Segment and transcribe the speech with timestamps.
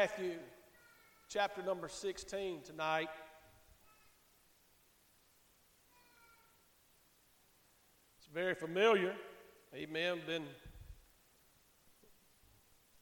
[0.00, 0.32] Matthew
[1.28, 3.10] chapter number 16 tonight.
[8.16, 9.12] It's very familiar.
[9.74, 10.20] Amen.
[10.26, 10.44] Been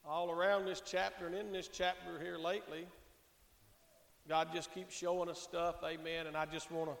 [0.05, 2.85] all around this chapter and in this chapter here lately.
[4.27, 5.75] God just keeps showing us stuff.
[5.85, 6.27] Amen.
[6.27, 6.97] And I just want to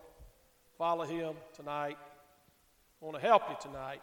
[0.77, 1.97] follow Him tonight.
[3.01, 4.01] I want to help you tonight.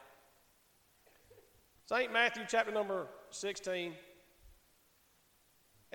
[1.86, 2.12] St.
[2.12, 3.94] Matthew chapter number 16.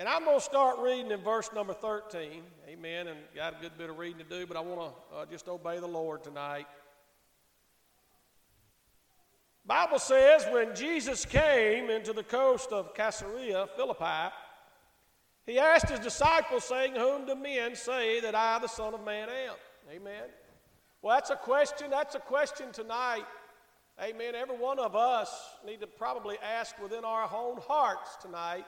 [0.02, 2.42] And I'm going to start reading in verse number 13.
[2.68, 3.06] Amen.
[3.06, 5.46] And got a good bit of reading to do, but I want to uh, just
[5.46, 6.66] obey the Lord tonight.
[9.64, 14.34] Bible says when Jesus came into the coast of Caesarea Philippi,
[15.46, 19.28] he asked his disciples, saying, Whom do men say that I, the Son of Man,
[19.28, 19.54] am?
[19.88, 20.24] Amen.
[21.00, 21.90] Well, that's a question.
[21.90, 23.22] That's a question tonight.
[24.02, 24.34] Amen.
[24.34, 25.32] Every one of us
[25.64, 28.64] need to probably ask within our own hearts tonight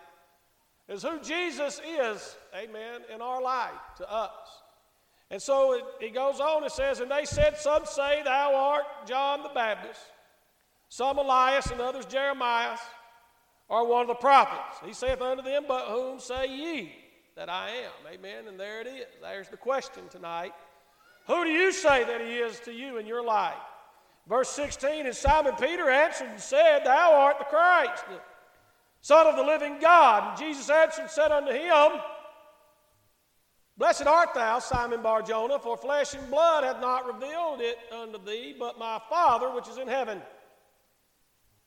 [0.89, 4.31] is who Jesus is, amen, in our life to us.
[5.31, 8.85] And so it, he goes on, it says, And they said, Some say thou art
[9.07, 10.01] John the Baptist,
[10.89, 12.77] some Elias, and others Jeremiah,
[13.69, 14.79] or one of the prophets.
[14.85, 16.93] He saith unto them, But whom say ye
[17.37, 18.15] that I am?
[18.15, 18.47] Amen.
[18.49, 19.07] And there it is.
[19.23, 20.53] There's the question tonight.
[21.27, 23.55] Who do you say that he is to you in your life?
[24.29, 28.05] Verse 16, and Simon Peter answered and said, Thou art the Christ
[29.05, 30.31] Son of the living God.
[30.31, 32.01] And Jesus answered and said unto him,
[33.77, 38.57] Blessed art thou, Simon Barjona, for flesh and blood hath not revealed it unto thee,
[38.59, 40.23] but my Father which is in heaven.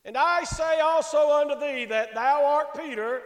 [0.04, 3.22] And I say also unto thee that thou art Peter,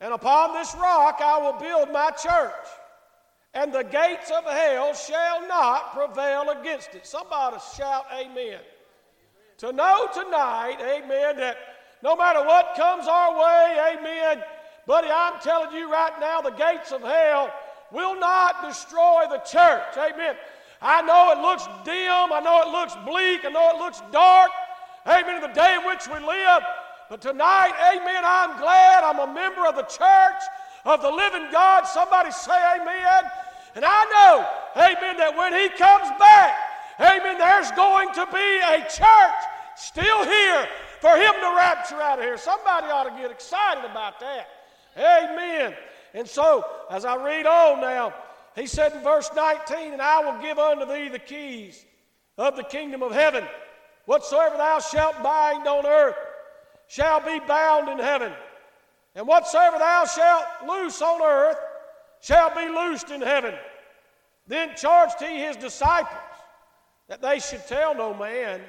[0.00, 2.66] and upon this rock I will build my church,
[3.52, 7.06] and the gates of hell shall not prevail against it.
[7.06, 8.60] Somebody shout, Amen.
[9.58, 11.73] To know tonight, amen, that
[12.04, 14.44] no matter what comes our way, amen.
[14.86, 17.50] Buddy, I'm telling you right now, the gates of hell
[17.90, 19.96] will not destroy the church.
[19.96, 20.36] Amen.
[20.82, 22.28] I know it looks dim.
[22.28, 23.46] I know it looks bleak.
[23.46, 24.50] I know it looks dark.
[25.06, 25.36] Amen.
[25.36, 26.62] In the day in which we live.
[27.08, 30.42] But tonight, amen, I'm glad I'm a member of the church
[30.84, 31.84] of the living God.
[31.84, 33.24] Somebody say amen.
[33.76, 36.52] And I know, amen, that when he comes back,
[37.00, 39.40] amen, there's going to be a church
[39.76, 40.68] still here
[41.04, 42.38] for him to rapture out of here.
[42.38, 44.48] Somebody ought to get excited about that.
[44.96, 45.74] Amen.
[46.14, 48.14] And so, as I read on now,
[48.56, 51.84] he said in verse 19, And I will give unto thee the keys
[52.38, 53.44] of the kingdom of heaven.
[54.06, 56.16] Whatsoever thou shalt bind on earth
[56.88, 58.32] shall be bound in heaven.
[59.14, 61.58] And whatsoever thou shalt loose on earth
[62.22, 63.52] shall be loosed in heaven.
[64.46, 66.16] Then charged he his disciples
[67.08, 68.62] that they should tell no man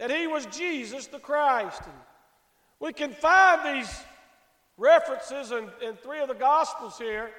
[0.00, 1.82] that he was Jesus the Christ.
[1.84, 1.94] And
[2.80, 4.02] we can find these
[4.78, 7.30] references in, in three of the Gospels here.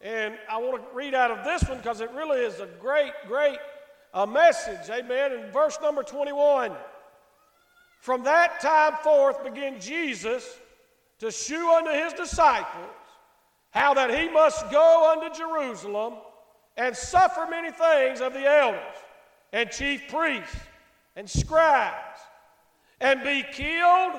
[0.00, 3.10] And I want to read out of this one because it really is a great,
[3.26, 3.58] great
[4.14, 4.88] uh, message.
[4.88, 5.32] Amen.
[5.32, 6.70] In verse number 21,
[8.00, 10.48] from that time forth began Jesus
[11.18, 12.94] to shew unto his disciples
[13.70, 16.14] how that he must go unto Jerusalem
[16.76, 18.94] and suffer many things of the elders
[19.52, 20.56] and chief priests
[21.18, 22.20] and scribes,
[23.00, 24.12] and be killed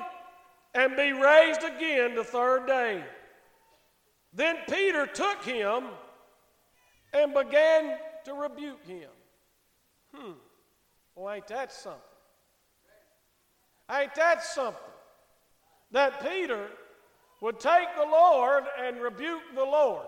[0.74, 3.02] and be raised again the third day.
[4.34, 5.84] Then Peter took him
[7.14, 7.96] and began
[8.26, 9.08] to rebuke him.
[10.14, 10.32] Hmm.
[11.16, 12.00] Well, ain't that something?
[13.90, 14.76] Ain't that something?
[15.92, 16.66] That Peter
[17.40, 20.06] would take the Lord and rebuke the Lord.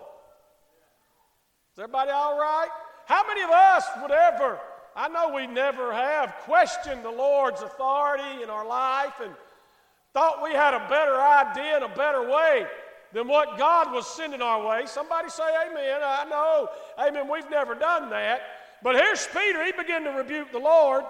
[1.73, 2.69] Is everybody all right?
[3.07, 4.59] How many of us would ever
[4.95, 9.31] I know we never have questioned the Lord's authority in our life and
[10.13, 12.67] thought we had a better idea and a better way
[13.11, 14.83] than what God was sending our way.
[14.85, 16.01] Somebody say amen.
[16.03, 16.69] I know.
[16.99, 17.27] Amen.
[17.31, 18.41] We've never done that.
[18.83, 19.63] But here's Peter.
[19.65, 21.03] He began to rebuke the Lord.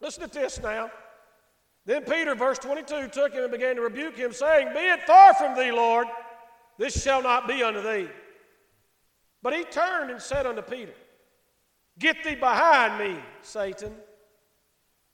[0.00, 0.90] Listen to this now.
[1.84, 5.34] Then Peter, verse 22, took him and began to rebuke him, saying, Be it far
[5.34, 6.06] from thee, Lord,
[6.78, 8.08] this shall not be unto thee.
[9.42, 10.92] But he turned and said unto Peter,
[11.98, 13.94] Get thee behind me, Satan.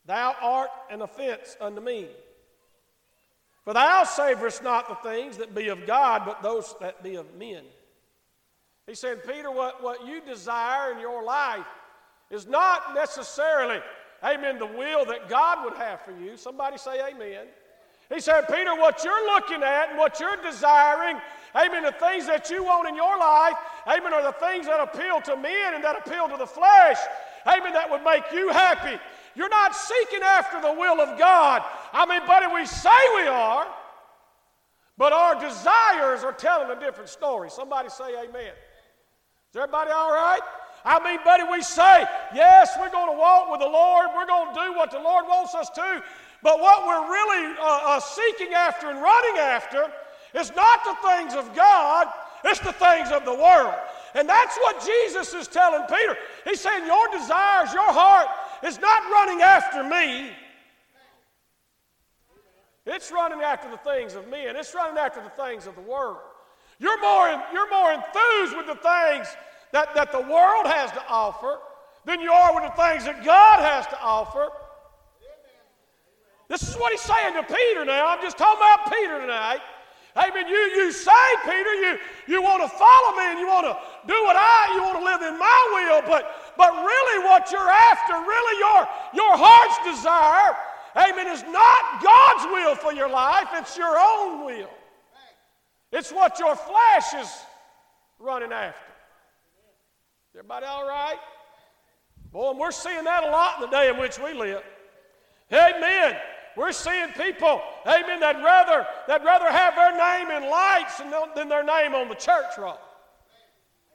[0.07, 2.09] Thou art an offense unto me.
[3.65, 7.35] For thou savorest not the things that be of God, but those that be of
[7.35, 7.63] men.
[8.87, 11.67] He said, Peter, what, what you desire in your life
[12.31, 13.81] is not necessarily,
[14.25, 16.39] amen, the will that God would have for you.
[16.39, 17.47] Somebody say amen.
[18.09, 21.19] He said, Peter, what you're looking at and what you're desiring
[21.56, 21.83] Amen.
[21.83, 23.55] The things that you want in your life,
[23.87, 26.99] amen, are the things that appeal to men and that appeal to the flesh.
[27.47, 27.73] Amen.
[27.73, 29.00] That would make you happy.
[29.35, 31.62] You're not seeking after the will of God.
[31.93, 33.67] I mean, buddy, we say we are,
[34.99, 37.51] But our desires are telling a different story.
[37.51, 38.53] Somebody say amen.
[39.51, 40.41] Is everybody all right?
[40.85, 42.05] I mean, buddy, we say,
[42.35, 44.09] yes, we're going to walk with the Lord.
[44.15, 46.03] We're going to do what the Lord wants us to.
[46.43, 49.91] But what we're really uh, uh, seeking after and running after
[50.35, 52.07] is not the things of God,
[52.45, 53.75] it's the things of the world.
[54.15, 56.17] And that's what Jesus is telling Peter.
[56.45, 58.29] He's saying, Your desires, your heart
[58.65, 60.31] is not running after me.
[62.87, 64.57] It's running after the things of men.
[64.57, 66.17] It's running after the things of the world.
[66.79, 69.29] You're more, you're more enthused with the things
[69.73, 71.59] that, that the world has to offer
[72.07, 74.49] than you are with the things that God has to offer.
[76.49, 78.09] This is what he's saying to Peter now.
[78.09, 79.61] I'm just talking about Peter tonight.
[80.19, 80.49] Amen.
[80.49, 83.76] You, you say, Peter, you, you want to follow me and you want to
[84.06, 87.70] do what I, you want to live in my will, but, but really what you're
[87.70, 90.56] after, really your, your heart's desire,
[90.97, 94.70] amen, is not God's will for your life, it's your own will.
[95.93, 97.32] It's what your flesh is
[98.19, 98.93] running after.
[100.35, 101.19] Everybody all right?
[102.32, 104.62] Boy, we're seeing that a lot in the day in which we live.
[105.53, 106.17] Amen.
[106.58, 110.99] We're seeing people, amen, that rather, that rather have their name in lights
[111.37, 112.81] than their name on the church roll.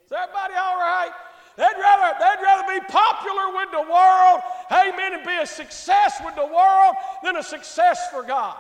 [0.06, 1.12] Is everybody all right?
[1.58, 4.40] They'd rather, they'd rather be popular with the world,
[4.72, 8.58] amen, and be a success with the world than a success for God.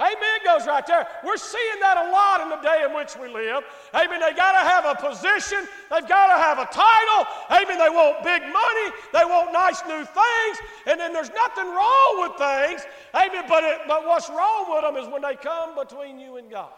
[0.00, 1.06] Amen goes right there.
[1.22, 3.62] We're seeing that a lot in the day in which we live.
[3.94, 4.18] Amen.
[4.18, 5.68] They got to have a position.
[5.88, 7.30] They've got to have a title.
[7.50, 7.78] Amen.
[7.78, 8.86] They want big money.
[9.12, 10.56] They want nice new things.
[10.86, 12.82] And then there's nothing wrong with things.
[13.14, 13.44] Amen.
[13.48, 16.72] But, it, but what's wrong with them is when they come between you and God.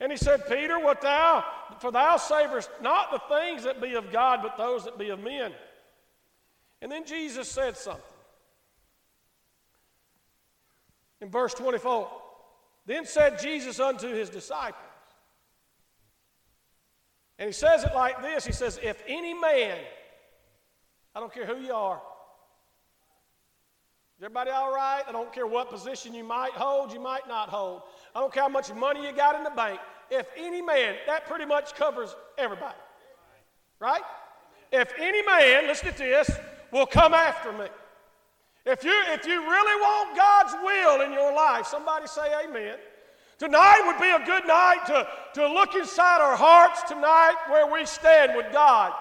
[0.00, 1.44] And he said, Peter, what thou,
[1.80, 5.20] for thou savorest not the things that be of God, but those that be of
[5.20, 5.52] men.
[6.80, 8.02] And then Jesus said something.
[11.20, 12.08] In verse 24,
[12.86, 14.82] then said Jesus unto his disciples,
[17.38, 19.78] and he says it like this He says, If any man,
[21.14, 22.00] I don't care who you are,
[24.18, 25.02] is everybody all right?
[25.06, 27.82] I don't care what position you might hold, you might not hold.
[28.16, 29.78] I don't care how much money you got in the bank.
[30.10, 32.74] If any man, that pretty much covers everybody.
[33.78, 34.02] Right?
[34.72, 36.30] If any man, listen to this,
[36.72, 37.66] will come after me.
[38.68, 42.76] If you, if you really want God's will in your life, somebody say amen.
[43.38, 45.08] Tonight would be a good night to,
[45.40, 48.92] to look inside our hearts tonight where we stand with God.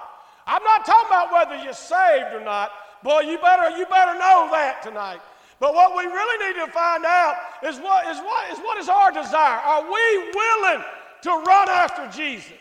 [0.46, 2.72] I'm not talking about whether you're saved or not.
[3.04, 5.20] Boy, you better, you better know that tonight.
[5.60, 8.88] But what we really need to find out is what is, what is, what is
[8.88, 9.60] our desire?
[9.60, 10.84] Are we willing
[11.24, 12.54] to run after Jesus?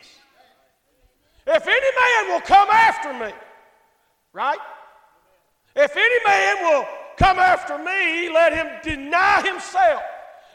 [1.46, 3.32] If any man will come after me,
[4.32, 4.58] right?
[5.76, 6.88] If any man will
[7.18, 10.02] come after me, let him deny himself.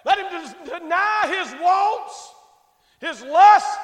[0.04, 2.34] Let him deny his wants,
[3.00, 3.78] his lusts,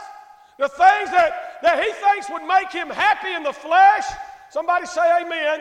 [0.58, 4.06] the things that, that he thinks would make him happy in the flesh.
[4.50, 5.60] Somebody say amen.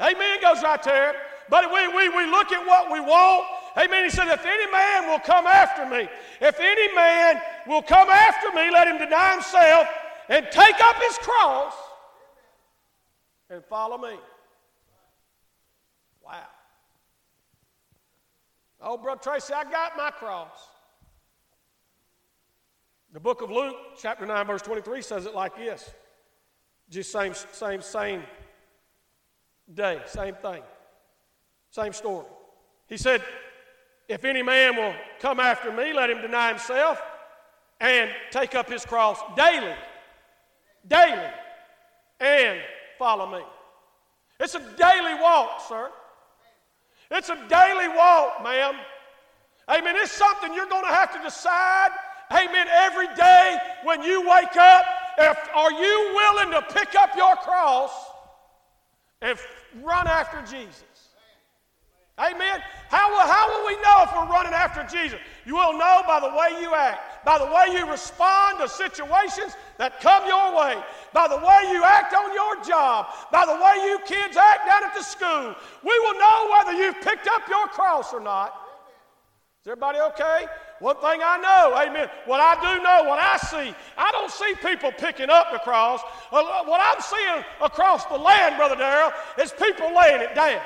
[0.00, 1.14] Amen goes right there.
[1.48, 3.44] But we, we, we look at what we want.
[3.76, 4.04] Amen.
[4.04, 6.08] He said, if any man will come after me,
[6.40, 9.88] if any man will come after me, let him deny himself
[10.28, 11.74] and take up his cross
[13.50, 14.14] and follow me.
[16.30, 16.46] Wow.
[18.82, 20.68] Oh, Brother Tracy, I got my cross.
[23.12, 25.90] The book of Luke, chapter 9, verse 23, says it like this.
[26.88, 28.22] Just same, same, same
[29.74, 30.62] day, same thing,
[31.70, 32.26] same story.
[32.86, 33.22] He said,
[34.08, 37.02] If any man will come after me, let him deny himself
[37.80, 39.74] and take up his cross daily,
[40.86, 41.28] daily,
[42.20, 42.60] and
[42.98, 43.44] follow me.
[44.38, 45.90] It's a daily walk, sir.
[47.10, 48.74] It's a daily walk, ma'am.
[49.68, 49.94] Amen.
[49.96, 51.90] It's something you're going to have to decide,
[52.32, 54.84] amen, every day when you wake up.
[55.18, 57.92] If, are you willing to pick up your cross
[59.20, 59.38] and
[59.82, 60.84] run after Jesus?
[62.18, 62.60] Amen.
[62.88, 65.18] How will, how will we know if we're running after Jesus?
[65.46, 69.56] You will know by the way you act, by the way you respond to situations
[69.78, 70.76] that come your way,
[71.12, 74.84] by the way you act on your job, by the way you kids act down
[74.84, 75.54] at the school.
[75.82, 78.54] We will know whether you've picked up your cross or not.
[79.62, 80.46] Is everybody okay?
[80.78, 84.54] One thing I know, amen, what I do know, what I see, I don't see
[84.62, 86.00] people picking up the cross.
[86.32, 90.62] Uh, what I'm seeing across the land, Brother Darrell, is people laying it down.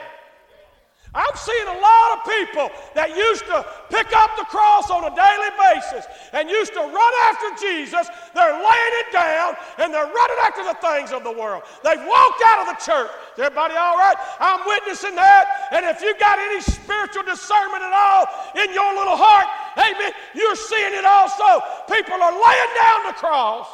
[1.15, 2.67] I'm seeing a lot of people
[2.99, 7.13] that used to pick up the cross on a daily basis and used to run
[7.31, 8.11] after Jesus.
[8.35, 11.63] They're laying it down and they're running after the things of the world.
[11.87, 13.15] They've walked out of the church.
[13.39, 14.19] Is everybody all right?
[14.43, 15.71] I'm witnessing that.
[15.71, 18.27] And if you've got any spiritual discernment at all
[18.59, 19.47] in your little heart,
[19.79, 21.63] amen, you're seeing it also.
[21.87, 23.71] People are laying down the cross.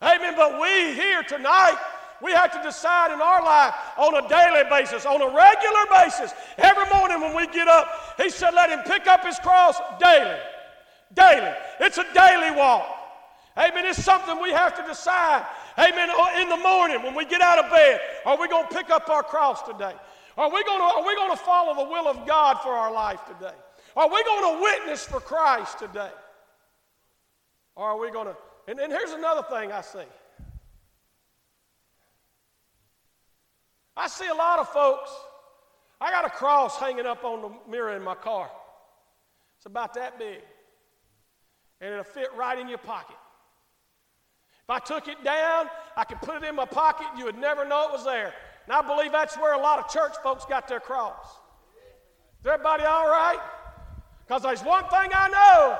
[0.00, 0.34] Amen.
[0.36, 1.76] But we here tonight,
[2.22, 6.32] we have to decide in our life on a daily basis, on a regular basis.
[6.58, 10.38] Every morning when we get up, he said, let him pick up his cross daily.
[11.14, 11.52] Daily.
[11.80, 12.86] It's a daily walk.
[13.56, 13.86] Amen.
[13.86, 15.44] It's something we have to decide.
[15.78, 16.10] Amen.
[16.10, 18.90] Uh, in the morning when we get out of bed, are we going to pick
[18.90, 19.94] up our cross today?
[20.36, 22.92] Are we going to, are we going to follow the will of God for our
[22.92, 23.54] life today?
[23.96, 26.10] Are we going to witness for Christ today?
[27.74, 28.36] Or are we going to
[28.68, 30.04] and, and here's another thing I see
[33.98, 35.10] I see a lot of folks.
[36.00, 38.48] I got a cross hanging up on the mirror in my car.
[39.56, 40.38] It's about that big.
[41.80, 43.16] And it'll fit right in your pocket.
[44.62, 47.66] If I took it down, I could put it in my pocket, you would never
[47.66, 48.32] know it was there.
[48.66, 51.26] And I believe that's where a lot of church folks got their cross.
[52.40, 53.40] Is everybody all right?
[54.26, 55.78] Because there's one thing I know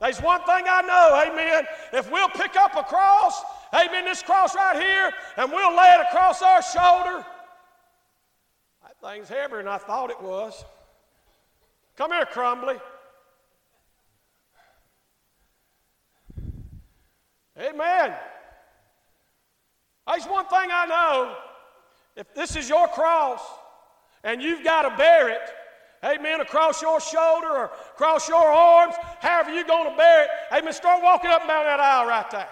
[0.00, 1.64] there's one thing I know, amen.
[1.92, 3.42] If we'll pick up a cross,
[3.74, 7.24] amen, this cross right here, and we'll lay it across our shoulder,
[9.02, 10.64] thing's heavier than I thought it was.
[11.96, 12.76] Come here, Crumbly.
[17.58, 18.14] Amen.
[20.06, 21.36] There's one thing I know.
[22.16, 23.40] If this is your cross
[24.24, 25.40] and you've got to bear it,
[26.02, 26.40] Amen.
[26.40, 27.64] Across your shoulder or
[27.94, 30.30] across your arms, however you're going to bear it.
[30.50, 30.72] Amen.
[30.72, 32.48] Start walking up and down that aisle right there.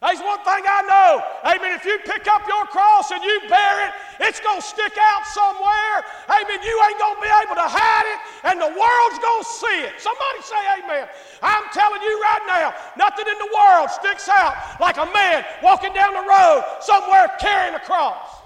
[0.00, 1.20] There's one thing I know.
[1.44, 1.76] Amen.
[1.76, 3.92] If you pick up your cross and you bear it,
[4.24, 5.96] it's going to stick out somewhere.
[6.24, 6.56] Amen.
[6.64, 9.78] You ain't going to be able to hide it, and the world's going to see
[9.84, 10.00] it.
[10.00, 11.04] Somebody say amen.
[11.44, 15.92] I'm telling you right now, nothing in the world sticks out like a man walking
[15.92, 18.39] down the road somewhere carrying a cross.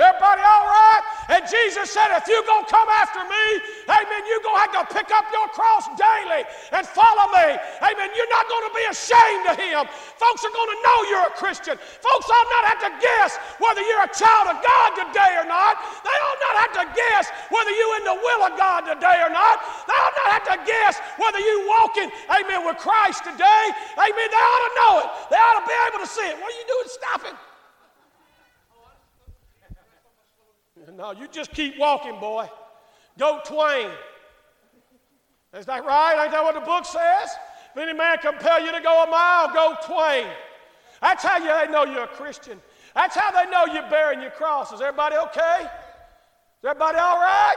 [0.00, 1.02] Everybody all right?
[1.28, 3.44] And Jesus said, if you're going to come after me,
[3.84, 6.42] amen, you're going to have to pick up your cross daily
[6.72, 7.54] and follow me.
[7.84, 8.08] Amen.
[8.16, 9.84] You're not going to be ashamed of him.
[10.16, 11.76] Folks are going to know you're a Christian.
[11.76, 15.76] Folks ought not have to guess whether you're a child of God today or not.
[16.00, 19.30] They ought not have to guess whether you're in the will of God today or
[19.30, 19.60] not.
[19.84, 23.64] They ought not have to guess whether you're walking, amen, with Christ today.
[24.00, 24.28] Amen.
[24.32, 25.08] They ought to know it.
[25.28, 26.40] They ought to be able to see it.
[26.40, 26.88] What are you doing?
[26.88, 27.49] Stop it.
[31.00, 32.46] No, you just keep walking, boy.
[33.18, 33.88] Go twain.
[35.54, 36.22] Is that right?
[36.22, 37.30] Ain't that what the book says?
[37.70, 40.26] If any man compel you to go a mile, go twain.
[41.00, 42.60] That's how you they know you're a Christian.
[42.94, 44.72] That's how they know you're bearing your cross.
[44.72, 45.62] Is everybody okay?
[45.62, 47.56] Is everybody all right?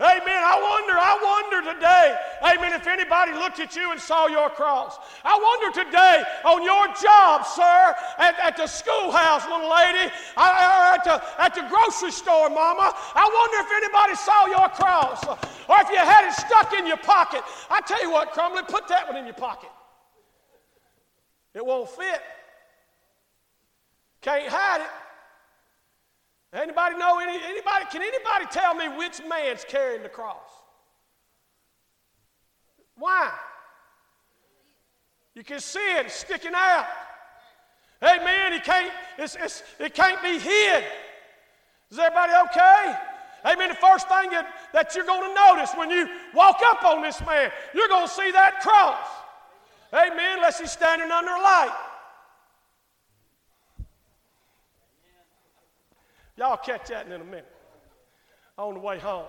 [0.00, 0.42] Amen.
[0.42, 4.98] I wonder, I wonder today, amen, if anybody looked at you and saw your cross.
[5.22, 10.50] I wonder today on your job, sir, at, at the schoolhouse, little lady, or
[10.98, 12.90] at the, at the grocery store, mama.
[13.14, 15.22] I wonder if anybody saw your cross
[15.68, 17.42] or if you had it stuck in your pocket.
[17.70, 19.70] I tell you what, Crumbly, put that one in your pocket.
[21.54, 22.20] It won't fit.
[24.22, 24.90] Can't hide it.
[26.54, 30.38] Anybody know any, anybody, can anybody tell me which man's carrying the cross?
[32.96, 33.32] Why?
[35.34, 36.86] You can see it sticking out.
[38.00, 38.52] Amen.
[38.52, 40.84] It can't, it's, it's, it can't be hid.
[41.90, 42.96] Is everybody okay?
[43.44, 43.70] Amen.
[43.70, 47.20] The first thing that, that you're going to notice when you walk up on this
[47.26, 49.08] man, you're going to see that cross.
[49.92, 50.36] Amen.
[50.36, 51.76] Unless he's standing under a light.
[56.36, 57.46] Y'all catch that in a minute
[58.58, 59.26] on the way home.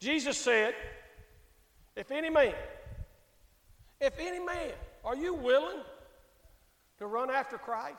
[0.00, 0.74] Jesus said,
[1.96, 2.54] If any man,
[4.00, 4.72] if any man,
[5.04, 5.80] are you willing
[6.98, 7.98] to run after Christ?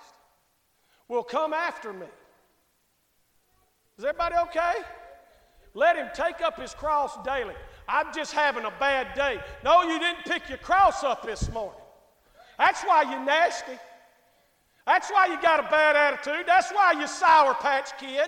[1.07, 2.05] Will come after me.
[3.97, 4.75] Is everybody okay?
[5.73, 7.55] Let him take up his cross daily.
[7.87, 9.39] I'm just having a bad day.
[9.63, 11.81] No, you didn't pick your cross up this morning.
[12.57, 13.77] That's why you're nasty.
[14.89, 16.47] That's why you got a bad attitude.
[16.47, 18.27] That's why you're Sour Patch Kid.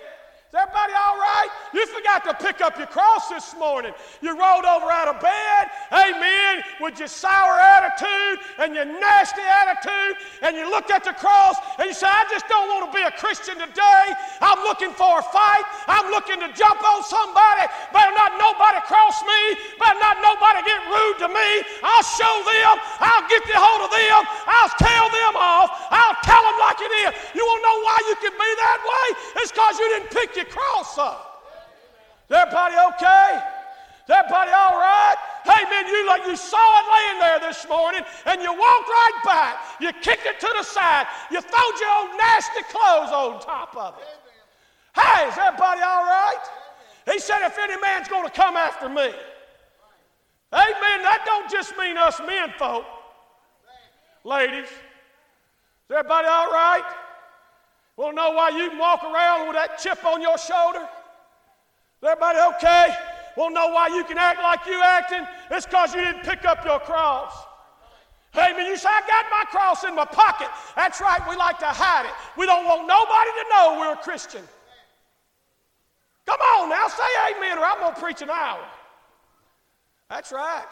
[0.52, 1.48] Is everybody all right?
[1.72, 3.96] You forgot to pick up your cross this morning.
[4.20, 10.20] You rolled over out of bed, amen, with your sour attitude and your nasty attitude,
[10.44, 13.00] and you looked at the cross and you said, I just don't want to be
[13.00, 14.04] a Christian today.
[14.44, 15.64] I'm looking for a fight.
[15.88, 17.64] I'm looking to jump on somebody.
[17.96, 19.56] Better not nobody cross me.
[19.80, 21.48] Better not nobody get rude to me.
[21.80, 22.76] I'll show them.
[23.00, 24.20] I'll get the hold of them.
[24.44, 25.72] I'll tell them off.
[25.88, 27.10] I'll tell them like it is.
[27.32, 29.06] You want to know why you can be that way?
[29.40, 31.42] It's because you didn't pick your cross up.
[32.28, 33.42] Is everybody okay?
[34.04, 35.16] Is everybody all right?
[35.44, 39.20] Hey man, you like you saw it laying there this morning, and you walked right
[39.24, 39.56] back.
[39.80, 41.06] You kicked it to the side.
[41.30, 45.00] You throwed your old nasty clothes on top of it.
[45.00, 46.44] Hey, is everybody all right?
[47.10, 49.10] He said, if any man's going to come after me.
[50.52, 51.02] Amen.
[51.02, 52.84] That don't just mean us men folk.
[54.22, 54.66] Ladies.
[54.66, 56.84] Is everybody all right?
[57.96, 60.80] Want to know why you can walk around with that chip on your shoulder?
[60.80, 62.94] Is everybody okay?
[63.36, 65.26] Want to know why you can act like you acting?
[65.50, 67.32] It's because you didn't pick up your cross.
[68.34, 68.66] Amen.
[68.66, 70.48] You say, I got my cross in my pocket.
[70.74, 72.12] That's right, we like to hide it.
[72.36, 74.42] We don't want nobody to know we're a Christian.
[76.24, 78.64] Come on now, say amen, or I'm going to preach an hour.
[80.08, 80.68] That's right.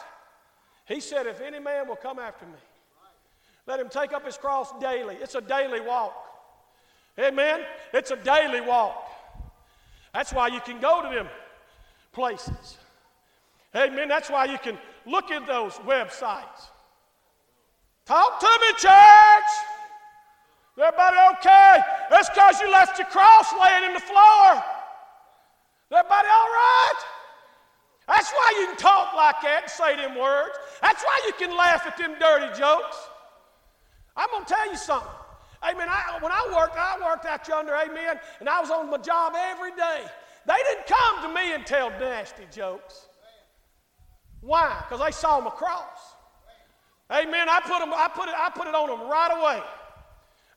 [0.87, 2.53] He said, If any man will come after me,
[3.67, 5.17] let him take up his cross daily.
[5.17, 6.30] It's a daily walk.
[7.19, 7.61] Amen.
[7.93, 9.07] It's a daily walk.
[10.14, 11.29] That's why you can go to them
[12.12, 12.79] places.
[13.75, 14.09] Amen.
[14.09, 16.71] That's why you can look at those websites.
[18.05, 19.50] Talk to me, church.
[20.79, 21.79] Everybody okay?
[22.11, 24.64] That's because you left your cross laying in the floor.
[25.93, 27.00] Everybody all right?
[28.09, 30.57] That's why you can talk like that and say them words.
[30.83, 32.97] That's why you can laugh at them dirty jokes.
[34.17, 35.20] I'm going to tell you something.
[35.62, 35.88] Amen.
[35.90, 39.35] I, when I worked, I worked out yonder, amen, and I was on my job
[39.37, 40.05] every day.
[40.47, 43.09] They didn't come to me and tell nasty jokes.
[44.40, 44.83] Why?
[44.88, 46.14] Because they saw my cross.
[47.12, 47.49] Amen.
[47.49, 49.62] I put, them, I, put it, I put it on them right away.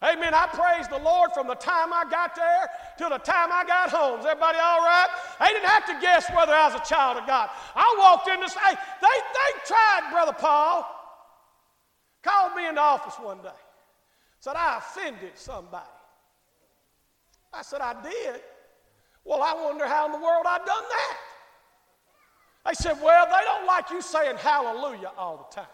[0.03, 0.33] Amen.
[0.33, 2.67] I praise the Lord from the time I got there
[2.97, 4.19] till the time I got home.
[4.19, 5.07] Is everybody all right?
[5.39, 7.49] They didn't have to guess whether I was a child of God.
[7.75, 10.85] I walked in this, hey, they, they tried, Brother Paul.
[12.21, 13.49] Called me in the office one day.
[14.43, 15.85] Said, I offended somebody.
[17.53, 18.41] I said, I did.
[19.23, 21.17] Well, I wonder how in the world I done that.
[22.65, 25.71] They said, Well, they don't like you saying hallelujah all the time.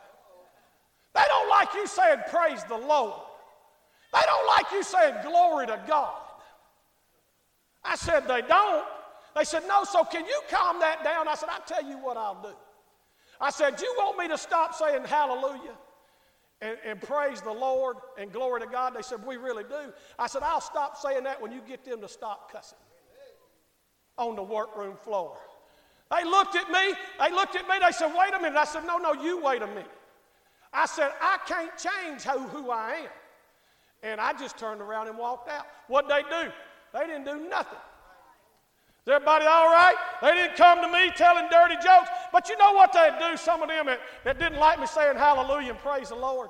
[1.16, 3.20] They don't like you saying praise the Lord.
[4.14, 6.22] They don't like you saying glory to God.
[7.84, 8.86] I said, They don't.
[9.36, 11.28] They said, No, so can you calm that down?
[11.28, 12.54] I said, I'll tell you what I'll do.
[13.42, 15.74] I said, You want me to stop saying hallelujah
[16.62, 18.94] and, and praise the Lord and glory to God?
[18.96, 19.94] They said, We really do.
[20.18, 22.78] I said, I'll stop saying that when you get them to stop cussing
[24.18, 25.38] on the workroom floor.
[26.16, 26.96] They looked at me.
[27.20, 27.76] They looked at me.
[27.84, 28.58] They said, Wait a minute.
[28.58, 29.92] I said, No, no, you wait a minute.
[30.74, 33.10] I said, I can't change who, who I am.
[34.04, 35.66] And I just turned around and walked out.
[35.88, 36.52] What'd they do?
[36.94, 37.80] They didn't do nothing.
[39.06, 39.96] Is everybody all right?
[40.22, 42.10] They didn't come to me telling dirty jokes.
[42.32, 45.18] But you know what they'd do, some of them that, that didn't like me saying
[45.18, 46.50] hallelujah and praise the Lord?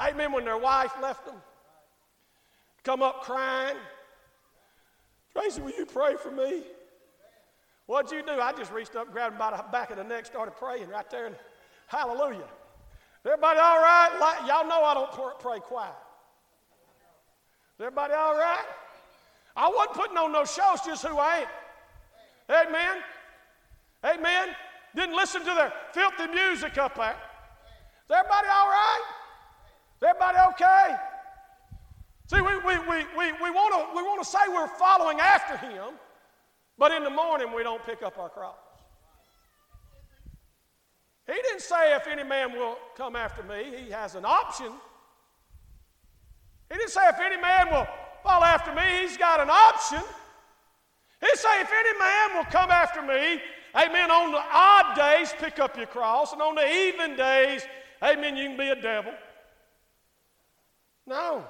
[0.00, 0.32] Amen.
[0.32, 1.36] When their wife left them,
[2.82, 3.76] come up crying.
[5.32, 6.62] Tracy, will you pray for me?
[7.86, 8.40] What'd you do?
[8.40, 11.08] I just reached up, grabbed him by the back of the neck, started praying right
[11.10, 11.36] there, and
[11.86, 12.48] hallelujah.
[13.24, 14.44] Everybody all right?
[14.46, 15.92] Y'all know I don't pray quiet.
[17.78, 18.64] Is everybody all right?
[19.60, 21.44] I wasn't putting on no shows, just who I
[22.48, 22.66] am.
[22.66, 22.96] Amen.
[24.02, 24.48] Amen.
[24.96, 27.10] Didn't listen to their filthy music up there.
[27.10, 29.02] Is everybody all right?
[29.98, 30.96] Is everybody okay?
[32.28, 35.92] See, we, we, we, we, we want to we wanna say we're following after him,
[36.78, 38.56] but in the morning we don't pick up our cross.
[41.26, 44.72] He didn't say, if any man will come after me, he has an option.
[46.70, 47.86] He didn't say, if any man will
[48.22, 50.02] follow after me, he's got an option.
[51.20, 53.40] He say, if any man will come after me,
[53.76, 57.62] amen, on the odd days, pick up your cross, and on the even days,
[58.02, 59.12] amen, you can be a devil.
[61.06, 61.44] No.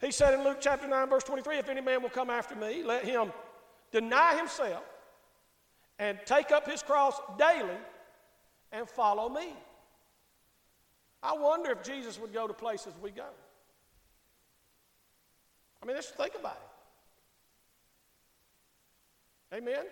[0.00, 2.82] He said in Luke chapter 9, verse 23, if any man will come after me,
[2.84, 3.32] let him
[3.90, 4.84] deny himself
[5.98, 7.78] and take up his cross daily
[8.70, 9.54] and follow me.
[11.22, 13.28] I wonder if Jesus would go to places we go.
[15.84, 16.58] I mean, let's think about
[19.52, 19.56] it.
[19.58, 19.84] Amen.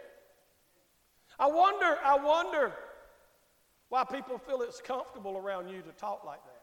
[1.38, 2.72] I wonder, I wonder
[3.90, 6.62] why people feel it's comfortable around you to talk like that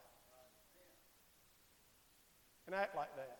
[2.65, 3.37] and act like that.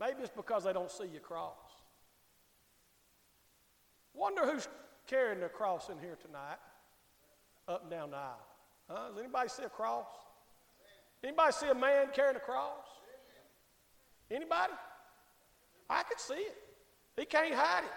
[0.00, 1.54] Maybe it's because they don't see your cross.
[4.12, 4.66] Wonder who's
[5.06, 6.58] carrying their cross in here tonight
[7.68, 8.46] up and down the aisle.
[8.88, 9.10] Huh?
[9.10, 10.08] Does anybody see a cross?
[11.22, 12.89] Anybody see a man carrying a cross?
[14.30, 14.72] Anybody?
[15.88, 16.56] I can see it.
[17.16, 17.90] He can't hide it.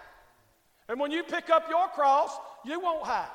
[0.88, 3.28] And when you pick up your cross, you won't hide.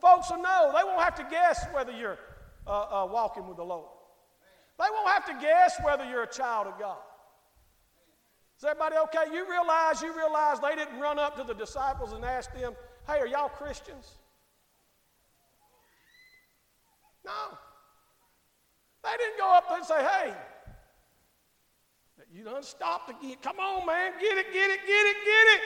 [0.00, 0.72] Folks will know.
[0.76, 2.18] They won't have to guess whether you're
[2.66, 3.88] uh, uh, walking with the Lord.
[4.78, 6.98] They won't have to guess whether you're a child of God.
[8.58, 9.34] Is everybody okay?
[9.34, 12.74] You realize, you realize they didn't run up to the disciples and ask them,
[13.06, 14.12] hey, are y'all Christians?
[17.24, 17.58] No.
[19.04, 20.34] They didn't go up and say, hey,
[22.34, 23.36] You done stopped again.
[23.42, 24.12] Come on, man.
[24.18, 25.60] Get it, get it, get it, get it.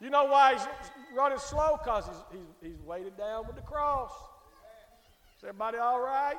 [0.00, 0.66] You know why he's
[1.14, 1.78] running slow?
[1.80, 4.10] Because he's, he's, he's weighted down with the cross.
[5.38, 6.38] Is everybody all right?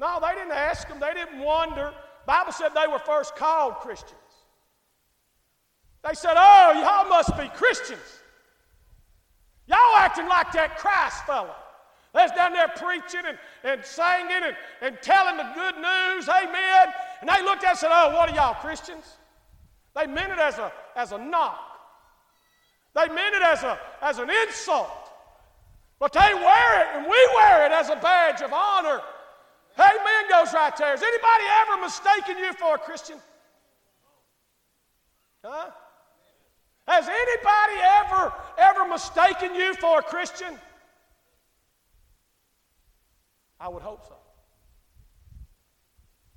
[0.00, 0.98] No, they didn't ask him.
[0.98, 1.94] They didn't wonder.
[2.26, 4.18] Bible said they were first called Christians.
[6.02, 8.00] They said, oh, y'all must be Christians.
[9.68, 11.54] Y'all acting like that Christ fellow.
[12.16, 16.88] Was down there preaching and, and singing and, and telling the good news, amen.
[17.20, 19.04] And they looked at us and said, oh, what are y'all, Christians?
[19.94, 21.58] They meant it as a, as a knock.
[22.94, 25.10] They meant it as, a, as an insult.
[25.98, 29.02] But they wear it, and we wear it as a badge of honor.
[29.78, 30.92] Amen goes right there.
[30.92, 33.18] Has anybody ever mistaken you for a Christian?
[35.44, 35.70] Huh?
[36.88, 40.58] Has anybody ever, ever mistaken you for a Christian?
[43.58, 44.16] I would hope so.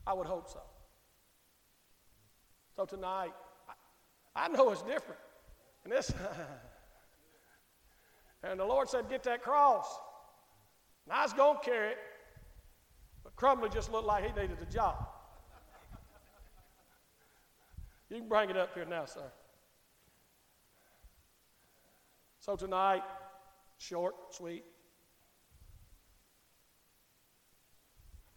[0.07, 0.61] I would hope so.
[2.75, 3.33] So tonight,
[4.35, 5.19] I, I know it's different.
[5.83, 6.11] And this,
[8.43, 9.85] and the Lord said, Get that cross.
[11.05, 11.97] And I was going to carry it,
[13.23, 15.07] but Crumbly just looked like he needed a job.
[18.09, 19.31] you can bring it up here now, sir.
[22.39, 23.03] So tonight,
[23.77, 24.63] short, sweet.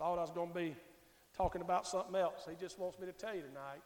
[0.02, 0.74] Thought I was going to be
[1.36, 2.48] talking about something else.
[2.50, 3.82] He just wants me to tell you tonight.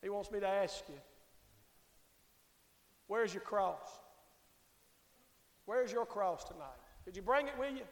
[0.00, 0.94] He wants me to ask you
[3.08, 3.88] Where's your cross?
[5.64, 6.78] Where's your cross tonight?
[7.04, 7.82] Did you bring it with you?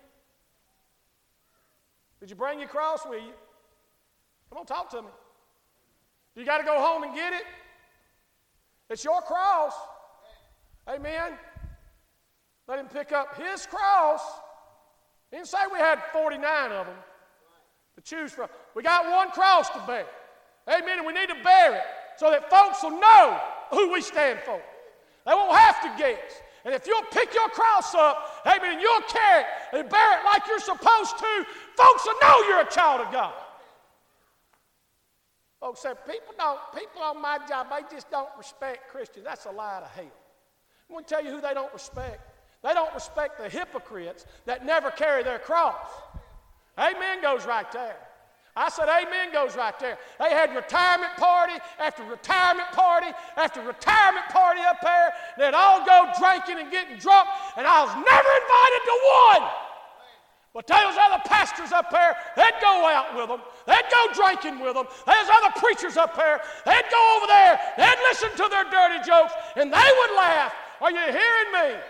[2.20, 3.32] Did you bring your cross with you?
[4.48, 5.08] Come on, talk to me.
[6.36, 7.42] You got to go home and get it?
[8.90, 9.72] It's your cross.
[10.88, 11.32] Amen.
[12.68, 14.20] Let him pick up his cross.
[15.34, 16.94] Didn't say we had 49 of them
[17.96, 18.48] to choose from.
[18.76, 20.06] We got one cross to bear.
[20.68, 20.98] Amen.
[20.98, 21.82] And we need to bear it
[22.16, 24.62] so that folks will know who we stand for.
[25.26, 26.20] They won't have to guess.
[26.64, 30.24] And if you'll pick your cross up, amen, and you'll carry it and bear it
[30.24, 33.34] like you're supposed to, folks will know you're a child of God.
[35.58, 39.24] Folks say, people don't, people on my job, they just don't respect Christians.
[39.24, 40.12] That's a lie to hell.
[40.88, 42.33] I'm going to tell you who they don't respect.
[42.64, 45.86] They don't respect the hypocrites that never carry their cross.
[46.78, 47.96] Amen goes right there.
[48.56, 49.98] I said, Amen goes right there.
[50.18, 55.12] They had retirement party after retirement party after retirement party up there.
[55.36, 58.96] They'd all go drinking and getting drunk, and I was never invited to
[59.28, 59.50] one.
[60.54, 63.40] But those other pastors up there, they'd go out with them.
[63.66, 64.86] They'd go drinking with them.
[65.04, 66.40] There's other preachers up there.
[66.64, 67.60] They'd go over there.
[67.76, 70.54] They'd listen to their dirty jokes, and they would laugh.
[70.80, 71.80] Are you hearing me?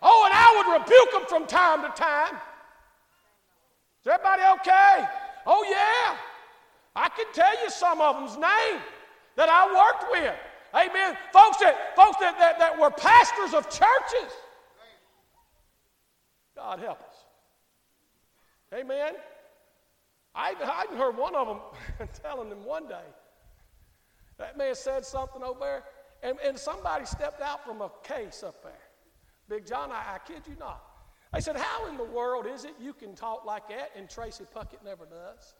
[0.00, 2.34] Oh, and I would rebuke them from time to time.
[4.00, 5.08] Is everybody okay?
[5.46, 6.16] Oh, yeah.
[6.94, 8.80] I can tell you some of them's name
[9.36, 10.34] that I worked with.
[10.74, 11.16] Amen.
[11.32, 14.32] Folks that, folks that, that, that were pastors of churches.
[16.54, 17.14] God help us.
[18.74, 19.14] Amen.
[20.34, 23.06] I, I heard one of them telling them one day.
[24.38, 25.82] That man said something over there,
[26.22, 28.72] and, and somebody stepped out from a case up there.
[29.48, 30.82] Big John, I, I kid you not.
[31.32, 34.44] I said, How in the world is it you can talk like that and Tracy
[34.54, 35.54] Puckett never does?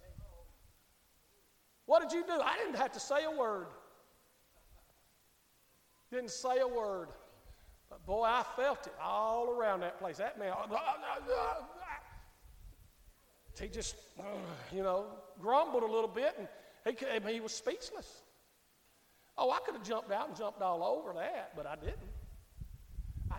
[1.87, 2.41] What did you do?
[2.43, 3.69] I didn't have to say a word.
[6.11, 7.09] Didn't say a word.
[7.89, 10.19] But boy, I felt it all around that place.
[10.19, 10.53] That man,
[13.59, 13.97] he just,
[14.73, 15.07] you know,
[15.41, 16.49] grumbled a little bit and
[17.27, 18.23] he, he was speechless.
[19.37, 22.11] Oh, I could have jumped out and jumped all over that, but I didn't.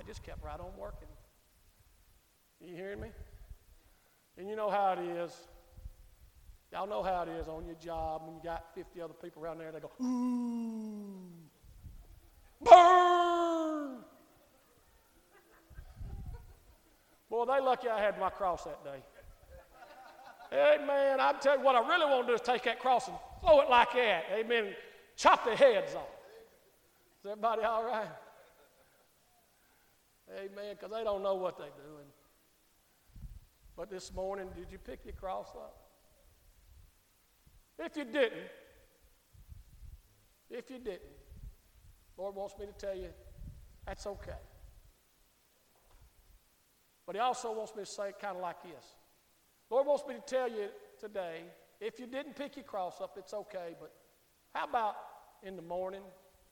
[0.09, 1.07] Just kept right on working.
[2.59, 3.09] You hearing me?
[4.39, 5.31] And you know how it is.
[6.73, 9.59] Y'all know how it is on your job when you got 50 other people around
[9.59, 11.29] there, they go, ooh,
[12.59, 13.99] burn.
[17.29, 19.03] Boy, they lucky I had my cross that day.
[20.51, 21.19] Amen.
[21.19, 23.61] I tell you what, I really want to do is take that cross and throw
[23.61, 24.23] it like that.
[24.33, 24.73] Amen.
[25.15, 26.01] Chop their heads off.
[27.23, 28.07] Is everybody all right?
[30.31, 30.75] Amen.
[30.79, 32.07] Because they don't know what they're doing.
[33.75, 35.75] But this morning, did you pick your cross up?
[37.79, 38.49] If you didn't,
[40.49, 41.01] if you didn't,
[42.17, 43.07] Lord wants me to tell you
[43.85, 44.31] that's okay.
[47.05, 48.83] But He also wants me to say it kind of like this.
[49.69, 50.67] Lord wants me to tell you
[50.99, 51.43] today
[51.79, 53.75] if you didn't pick your cross up, it's okay.
[53.79, 53.93] But
[54.53, 54.95] how about
[55.43, 56.01] in the morning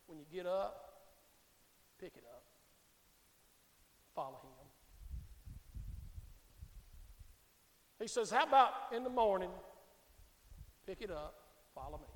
[0.05, 0.93] when you get up,
[1.99, 2.36] pick it up,
[4.17, 4.67] follow Him.
[8.01, 9.49] He says, How about in the morning
[10.87, 11.35] Pick it up,
[11.75, 12.07] follow me.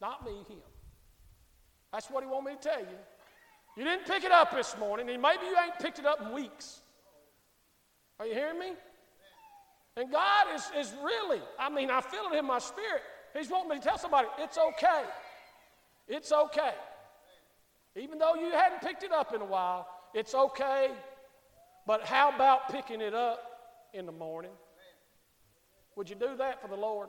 [0.00, 0.62] Not me, him.
[1.92, 2.96] That's what he want me to tell you.
[3.76, 6.32] You didn't pick it up this morning, and maybe you ain't picked it up in
[6.32, 6.80] weeks.
[8.18, 8.72] Are you hearing me?
[9.98, 13.02] And God is, is really, I mean, I feel it in my spirit.
[13.36, 15.02] He's wanting me to tell somebody, it's okay.
[16.08, 16.72] It's okay.
[17.96, 20.90] Even though you hadn't picked it up in a while, it's okay.
[21.86, 23.40] But how about picking it up
[23.92, 24.52] in the morning?
[25.96, 27.08] Would you do that for the Lord?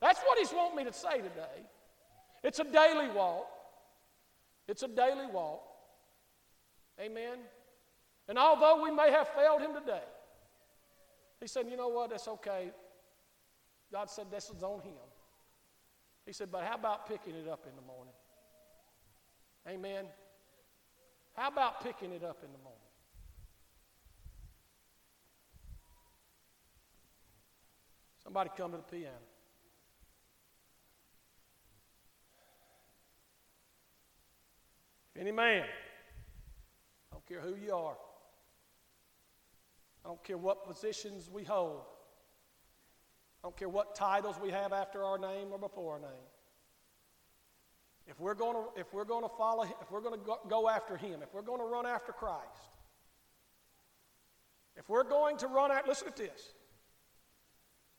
[0.00, 1.66] That's what He's wanting me to say today.
[2.42, 3.46] It's a daily walk.
[4.68, 5.62] It's a daily walk.
[7.00, 7.38] Amen.
[8.28, 10.04] And although we may have failed Him today,
[11.40, 12.10] He said, you know what?
[12.10, 12.70] That's okay.
[13.92, 14.94] God said this is on Him.
[16.26, 18.14] He said, but how about picking it up in the morning?
[19.68, 20.06] Amen.
[21.34, 22.80] How about picking it up in the morning?
[28.22, 29.12] Somebody come to the piano.
[35.16, 37.96] Any man, I don't care who you are,
[40.04, 41.82] I don't care what positions we hold,
[43.42, 46.33] I don't care what titles we have after our name or before our name.
[48.06, 50.96] If we're going to, if we're going to follow, if we're going to go, after
[50.96, 52.42] Him, if we're going to run after Christ,
[54.76, 56.52] if we're going to run out, listen to this.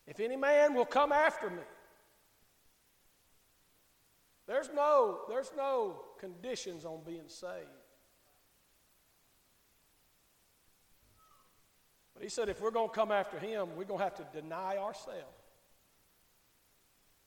[0.08, 1.64] If any man will come after me,
[4.48, 7.66] there's no, there's no conditions on being saved.
[12.14, 14.28] But he said if we're going to come after him, we're going to have to
[14.40, 15.24] deny ourselves.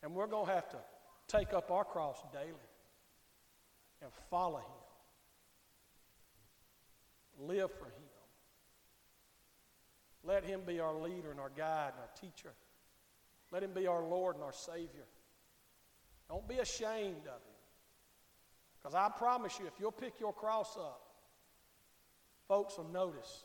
[0.03, 0.79] And we're going to have to
[1.27, 2.68] take up our cross daily
[4.03, 4.65] and follow him.
[7.47, 7.93] Live for him.
[10.25, 12.53] Let him be our leader and our guide and our teacher.
[13.51, 15.07] Let him be our Lord and our Savior.
[16.29, 17.59] Don't be ashamed of him.
[18.79, 21.01] Because I promise you, if you'll pick your cross up,
[22.47, 23.45] folks will notice.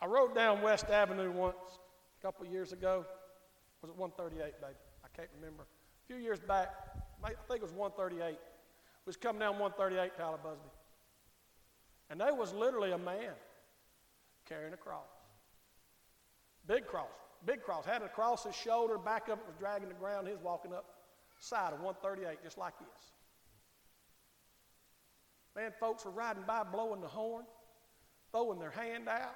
[0.00, 1.54] I rode down West Avenue once
[2.18, 3.06] a couple years ago.
[3.82, 4.72] Was it 138, baby?
[5.04, 5.64] I can't remember.
[5.64, 6.70] A few years back,
[7.24, 8.32] I think it was 138.
[8.32, 8.38] It
[9.04, 10.70] Was coming down 138 Tyler Busby.
[12.08, 13.34] And there was literally a man
[14.48, 15.10] carrying a cross.
[16.66, 17.08] Big cross,
[17.44, 17.84] big cross.
[17.84, 20.28] Had it across his shoulder, back up, was dragging the ground.
[20.28, 20.84] He was walking up
[21.40, 23.12] side of 138 just like this.
[25.56, 27.44] Man, folks were riding by blowing the horn,
[28.30, 29.34] throwing their hand out.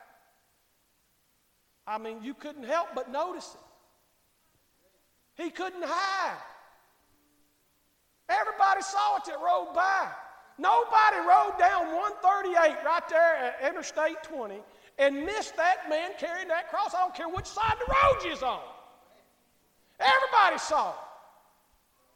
[1.87, 3.61] I mean, you couldn't help but notice it.
[5.37, 6.39] He couldn't hide.
[8.29, 10.09] Everybody saw it that rode by.
[10.59, 14.59] Nobody rode down 138 right there at Interstate 20
[14.99, 16.95] and missed that man carrying that cross.
[16.95, 18.61] I don't care which side the road you's on.
[20.01, 20.97] Everybody saw it.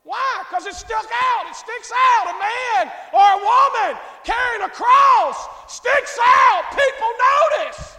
[0.03, 0.43] Why?
[0.49, 1.47] Because it stuck out.
[1.47, 2.35] It sticks out.
[2.35, 5.37] A man or a woman carrying a cross
[5.69, 6.71] sticks out.
[6.71, 7.13] People
[7.61, 7.97] notice.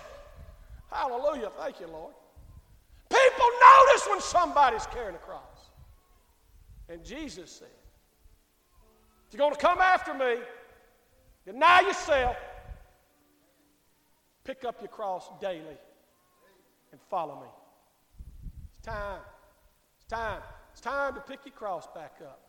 [0.92, 1.52] Hallelujah.
[1.60, 2.14] Thank you, Lord.
[3.41, 5.41] People notice when somebody's carrying a cross.
[6.89, 7.67] And Jesus said,
[9.27, 10.36] if you're going to come after me,
[11.45, 12.36] deny yourself,
[14.43, 15.77] Pick up your cross daily
[16.91, 17.47] and follow me.
[18.71, 19.19] It's time.
[19.97, 20.41] It's time.
[20.71, 22.41] It's time to pick your cross back up.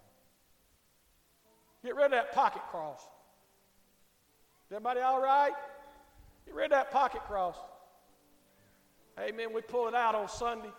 [1.85, 3.01] Get rid of that pocket cross.
[3.01, 5.53] Is everybody all right?
[6.47, 7.57] Get rid of that pocket cross.
[9.21, 9.53] Amen.
[9.53, 10.71] We pull it out on Sunday,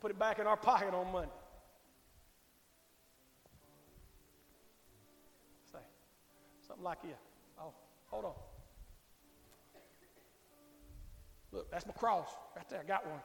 [0.00, 1.30] put it back in our pocket on Monday.
[5.72, 5.78] Say
[6.66, 7.14] something like you.
[7.60, 7.72] Oh,
[8.06, 8.32] hold on.
[11.52, 12.80] Look, that's my cross right there.
[12.80, 13.20] I got one.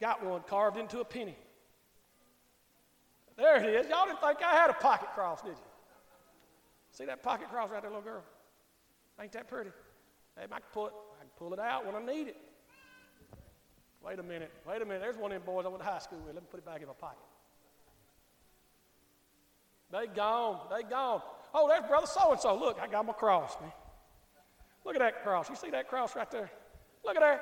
[0.00, 1.36] Got one carved into a penny.
[3.36, 3.90] There it is.
[3.90, 5.56] Y'all didn't think I had a pocket cross, did you?
[6.90, 8.22] See that pocket cross right there, little girl?
[9.20, 9.70] Ain't that pretty?
[10.36, 10.92] Hey, I can pull it.
[11.18, 12.36] I can pull it out when I need it.
[14.12, 14.52] Wait a minute.
[14.68, 15.00] Wait a minute.
[15.00, 16.34] There's one of them boys I went to high school with.
[16.34, 17.24] Let me put it back in my pocket.
[19.90, 20.58] They gone.
[20.70, 21.22] They gone.
[21.54, 22.54] Oh, there's brother so and so.
[22.54, 23.72] Look, I got my cross, man.
[24.84, 25.48] Look at that cross.
[25.48, 26.50] You see that cross right there?
[27.02, 27.40] Look at there.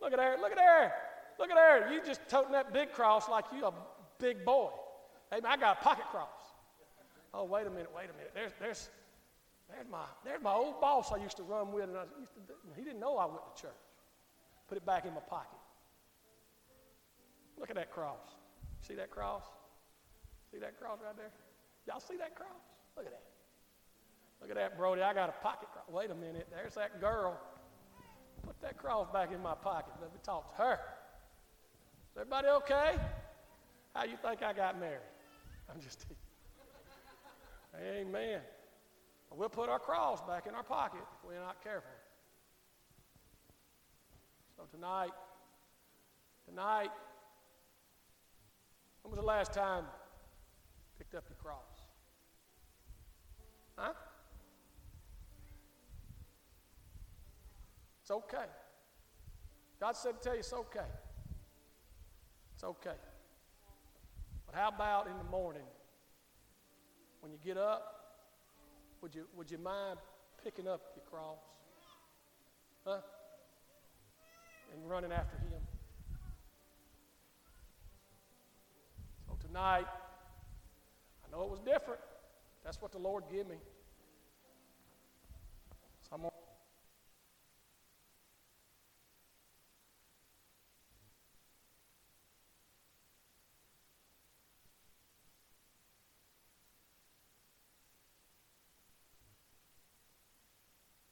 [0.00, 0.36] Look at there.
[0.40, 0.92] Look at there.
[1.38, 1.92] Look at there.
[1.92, 3.72] You just toting that big cross like you a
[4.18, 4.70] big boy.
[5.30, 6.26] Hey, man, I got a pocket cross.
[7.32, 8.32] Oh, wait a minute, wait a minute.
[8.34, 8.90] There's, there's,
[9.70, 12.40] there's my, there's my old boss I used to run with, and I used to,
[12.76, 13.70] he didn't know I went to church.
[14.66, 15.58] Put it back in my pocket.
[17.58, 18.36] Look at that cross.
[18.80, 19.44] See that cross?
[20.50, 21.30] See that cross right there?
[21.86, 22.50] Y'all see that cross?
[22.96, 23.22] Look at that.
[24.40, 25.02] Look at that, Brody.
[25.02, 25.84] I got a pocket cross.
[25.88, 26.48] Wait a minute.
[26.50, 27.40] There's that girl.
[28.44, 29.94] Put that cross back in my pocket.
[30.00, 30.74] Let me talk to her.
[30.74, 32.96] Is everybody okay?
[33.94, 35.00] How you think I got married?
[35.72, 36.16] I'm just teasing.
[37.82, 38.40] Amen.
[39.34, 41.90] We'll put our cross back in our pocket if we're not careful.
[44.56, 45.10] So tonight,
[46.48, 46.90] tonight,
[49.06, 51.60] when was the last time you picked up your cross?
[53.76, 53.92] Huh?
[58.02, 58.46] It's okay.
[59.78, 60.90] God said to tell you it's okay.
[62.56, 62.96] It's okay.
[64.44, 65.62] But how about in the morning
[67.20, 67.92] when you get up?
[69.02, 69.98] Would you, would you mind
[70.42, 71.38] picking up your cross?
[72.84, 72.98] Huh?
[74.72, 75.60] And running after Him.
[79.26, 79.86] So tonight,
[81.24, 82.00] I know it was different.
[82.64, 83.56] That's what the Lord gave me.
[86.02, 86.32] So I'm gonna